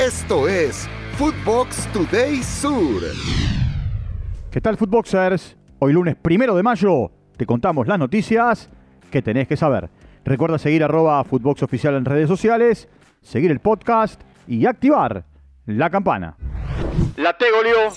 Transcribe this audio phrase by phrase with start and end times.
[0.00, 3.00] Esto es Footbox Today Sur.
[4.50, 5.56] ¿Qué tal, Footboxers?
[5.78, 8.70] Hoy lunes primero de mayo te contamos las noticias
[9.12, 9.88] que tenés que saber.
[10.24, 12.88] Recuerda seguir arroba Footbox Oficial en redes sociales,
[13.22, 15.26] seguir el podcast y activar
[15.66, 16.36] la campana.
[17.16, 17.92] La T goleó.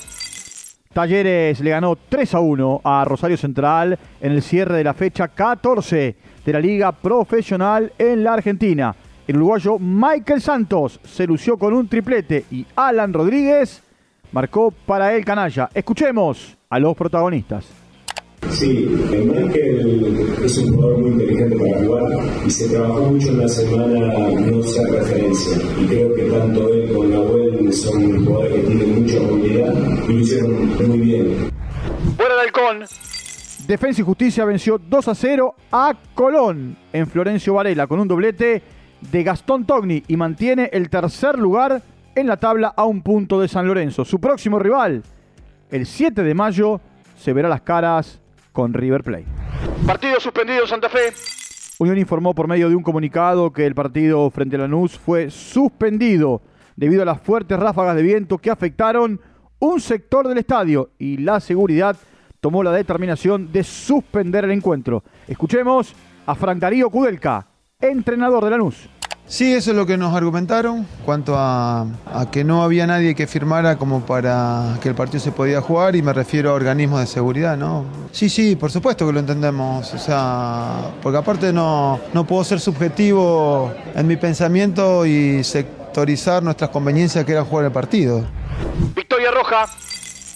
[0.94, 5.30] Talleres le ganó 3 a 1 a Rosario Central en el cierre de la fecha
[5.30, 8.96] 14 de la Liga Profesional en la Argentina.
[9.28, 13.84] El uruguayo Michael Santos se lució con un triplete y Alan Rodríguez
[14.32, 15.70] marcó para el canalla.
[15.74, 17.66] Escuchemos a los protagonistas.
[18.52, 22.04] Sí, Michael es un jugador muy inteligente para jugar
[22.46, 25.58] y se trabajó mucho en la semana no ser referencia.
[25.78, 29.74] Y creo que tanto él como Nahuel son jugadores que tienen mucha movilidad
[30.08, 31.52] y lo hicieron muy bien.
[32.16, 32.86] Fuera del halcón.
[33.68, 38.78] Defensa y Justicia venció 2 a 0 a Colón en Florencio Varela con un doblete
[39.02, 41.82] de Gastón Togni y mantiene el tercer lugar
[42.16, 44.04] en la tabla a un punto de San Lorenzo.
[44.06, 45.04] Su próximo rival,
[45.70, 46.82] el 7 de mayo,
[47.18, 48.20] se verá las caras
[48.52, 49.26] con River Plate.
[49.86, 51.14] Partido suspendido en Santa Fe.
[51.80, 56.42] Unión informó por medio de un comunicado que el partido frente a Lanús fue suspendido
[56.76, 59.22] debido a las fuertes ráfagas de viento que afectaron
[59.60, 61.96] un sector del estadio y la seguridad
[62.42, 65.04] tomó la determinación de suspender el encuentro.
[65.28, 65.94] Escuchemos
[66.26, 67.48] a Frank Darío Kudelka,
[67.80, 68.90] entrenador de Lanús.
[69.28, 71.86] Sí, eso es lo que nos argumentaron, cuanto a,
[72.32, 76.02] que no había nadie que firmara como para que el partido se podía jugar y
[76.02, 77.86] me refiero a organismos de seguridad, ¿no?
[78.12, 82.62] Sí, sí, por supuesto que lo entendemos, o sea, porque aparte no, no puedo ser
[82.62, 88.24] subjetivo en mi pensamiento y sectorizar nuestras conveniencias que era jugar el partido.
[88.96, 89.66] Victoria Roja.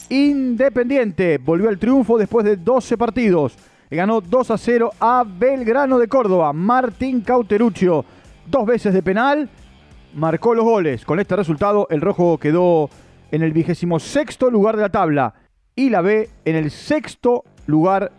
[0.09, 3.55] Independiente volvió al triunfo después de 12 partidos
[3.97, 6.53] ganó 2 a 0 a Belgrano de Córdoba.
[6.53, 8.05] Martín Cauteruccio,
[8.47, 9.49] dos veces de penal,
[10.13, 11.05] marcó los goles.
[11.05, 12.89] Con este resultado, el rojo quedó
[13.31, 15.33] en el vigésimo sexto lugar de la tabla
[15.75, 18.11] y la B en el sexto lugar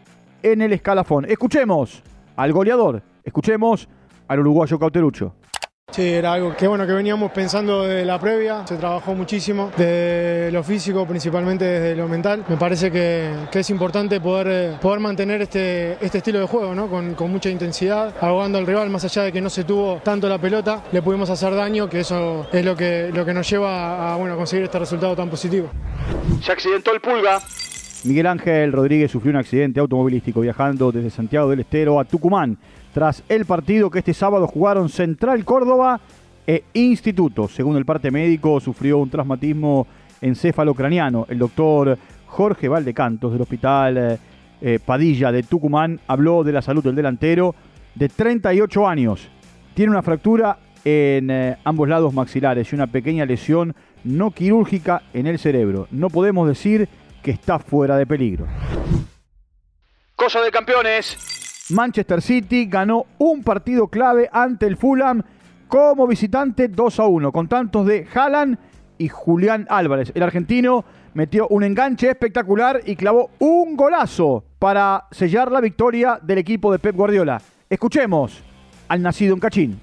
[0.42, 1.24] en el escalafón.
[1.24, 2.02] Escuchemos
[2.36, 3.88] al goleador, escuchemos
[4.28, 5.34] al uruguayo Cauteruccio.
[5.92, 10.48] Sí, era algo que bueno que veníamos pensando de la previa, se trabajó muchísimo, de
[10.50, 12.46] lo físico, principalmente desde lo mental.
[12.48, 16.88] Me parece que, es importante poder, eh, poder mantener este, este estilo de juego, ¿no?
[16.88, 20.38] con, mucha intensidad, ahogando al rival, más allá de que no se tuvo tanto la
[20.38, 24.16] pelota, le pudimos hacer daño, que eso es lo que, lo que nos lleva a
[24.16, 25.68] bueno, conseguir este resultado tan positivo.
[26.42, 27.42] Se accidentó el pulga.
[28.04, 32.58] Miguel Ángel Rodríguez sufrió un accidente automovilístico viajando desde Santiago del Estero a Tucumán
[32.92, 36.00] tras el partido que este sábado jugaron Central Córdoba
[36.44, 37.46] e Instituto.
[37.46, 39.86] Según el parte médico, sufrió un traumatismo
[40.20, 41.26] encéfalo-craneano.
[41.28, 41.96] El doctor
[42.26, 44.18] Jorge Valdecantos del Hospital eh,
[44.60, 47.54] eh, Padilla de Tucumán habló de la salud del delantero
[47.94, 49.28] de 38 años.
[49.74, 55.28] Tiene una fractura en eh, ambos lados maxilares y una pequeña lesión no quirúrgica en
[55.28, 55.86] el cerebro.
[55.92, 56.88] No podemos decir
[57.22, 58.46] que está fuera de peligro.
[60.16, 61.66] Cosa de campeones.
[61.70, 65.22] Manchester City ganó un partido clave ante el Fulham
[65.68, 68.58] como visitante 2 a 1, con tantos de Haaland
[68.98, 70.12] y Julián Álvarez.
[70.14, 70.84] El argentino
[71.14, 76.78] metió un enganche espectacular y clavó un golazo para sellar la victoria del equipo de
[76.78, 77.40] Pep Guardiola.
[77.70, 78.42] Escuchemos
[78.88, 79.80] al nacido en Cachín.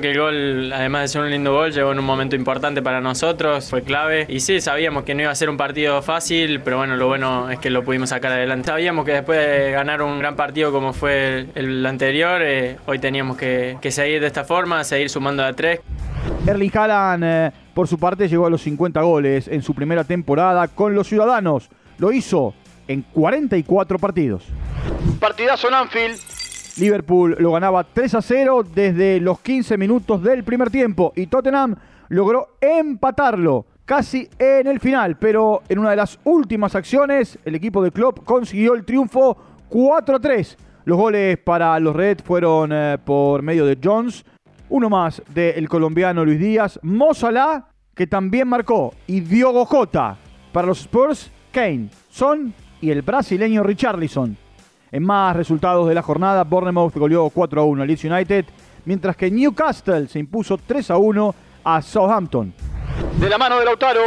[0.00, 3.68] El gol, además de ser un lindo gol, llegó en un momento importante para nosotros,
[3.68, 4.26] fue clave.
[4.28, 7.50] Y sí, sabíamos que no iba a ser un partido fácil, pero bueno, lo bueno
[7.50, 8.68] es que lo pudimos sacar adelante.
[8.68, 13.36] Sabíamos que después de ganar un gran partido como fue el, anterior, eh, hoy teníamos
[13.36, 15.80] que, seguir de esta forma, seguir sumando a tres.
[16.46, 20.68] Erling Haaland, eh, por su parte, llegó a los 50 goles en su primera temporada
[20.68, 21.70] con los Ciudadanos.
[21.98, 22.54] Lo hizo
[22.86, 24.44] en 44 partidos.
[25.18, 26.27] Partidazo en Anfield.
[26.78, 31.74] Liverpool lo ganaba 3 a 0 desde los 15 minutos del primer tiempo y Tottenham
[32.08, 37.82] logró empatarlo casi en el final, pero en una de las últimas acciones el equipo
[37.82, 39.36] de Klopp consiguió el triunfo
[39.68, 40.58] 4 a 3.
[40.84, 44.24] Los goles para los Reds fueron eh, por medio de Jones,
[44.68, 50.16] uno más del colombiano Luis Díaz, Mozalá, que también marcó, y Diogo Jota.
[50.52, 54.47] Para los Spurs, Kane, Son y el brasileño Richarlison.
[54.90, 58.46] En más resultados de la jornada, Bournemouth goleó 4 a 1 al Leeds United,
[58.86, 62.54] mientras que Newcastle se impuso 3 a 1 a Southampton.
[63.20, 64.04] De la mano de Lautaro.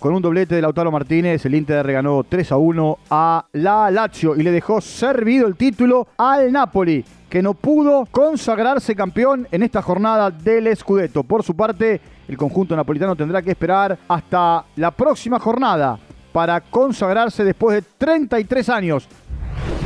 [0.00, 4.34] Con un doblete de Lautaro Martínez, el Inter reganó 3 a 1 a la Lazio
[4.34, 9.82] y le dejó servido el título al Napoli, que no pudo consagrarse campeón en esta
[9.82, 11.22] jornada del Scudetto.
[11.22, 15.96] Por su parte, el conjunto napolitano tendrá que esperar hasta la próxima jornada
[16.32, 19.08] para consagrarse después de 33 años